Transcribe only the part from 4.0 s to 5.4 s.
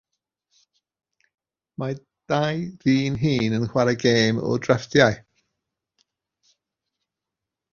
gêm o ddrafftiau.